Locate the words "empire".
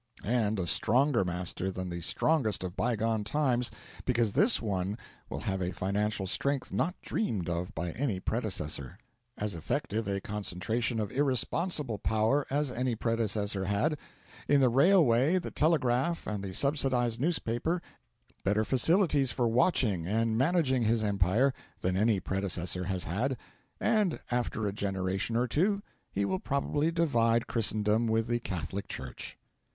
21.03-21.53